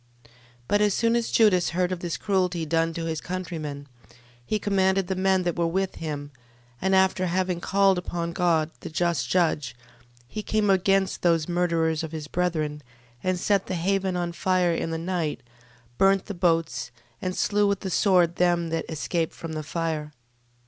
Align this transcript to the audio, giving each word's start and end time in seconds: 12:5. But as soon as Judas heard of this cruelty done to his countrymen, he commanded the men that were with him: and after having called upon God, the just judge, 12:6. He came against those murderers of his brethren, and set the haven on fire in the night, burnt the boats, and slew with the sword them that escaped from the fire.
12:5. 0.23 0.29
But 0.67 0.81
as 0.81 0.95
soon 0.95 1.15
as 1.15 1.29
Judas 1.29 1.69
heard 1.77 1.91
of 1.91 1.99
this 1.99 2.17
cruelty 2.17 2.65
done 2.65 2.91
to 2.95 3.05
his 3.05 3.21
countrymen, 3.21 3.85
he 4.43 4.57
commanded 4.57 5.05
the 5.05 5.15
men 5.15 5.43
that 5.43 5.55
were 5.55 5.67
with 5.67 5.97
him: 5.97 6.31
and 6.81 6.95
after 6.95 7.27
having 7.27 7.61
called 7.61 7.99
upon 7.99 8.33
God, 8.33 8.71
the 8.79 8.89
just 8.89 9.29
judge, 9.29 9.75
12:6. 10.21 10.23
He 10.29 10.41
came 10.41 10.69
against 10.71 11.21
those 11.21 11.47
murderers 11.47 12.01
of 12.01 12.13
his 12.13 12.27
brethren, 12.27 12.81
and 13.23 13.39
set 13.39 13.67
the 13.67 13.75
haven 13.75 14.17
on 14.17 14.31
fire 14.31 14.73
in 14.73 14.89
the 14.89 14.97
night, 14.97 15.43
burnt 15.99 16.25
the 16.25 16.33
boats, 16.33 16.89
and 17.21 17.37
slew 17.37 17.67
with 17.67 17.81
the 17.81 17.91
sword 17.91 18.37
them 18.37 18.69
that 18.69 18.85
escaped 18.89 19.35
from 19.35 19.53
the 19.53 19.61
fire. 19.61 20.13